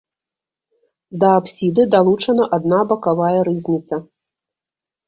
Да 1.23 1.29
апсіды 1.41 1.81
далучана 1.93 2.49
адна 2.59 2.79
бакавая 2.95 3.39
рызніца. 3.51 4.05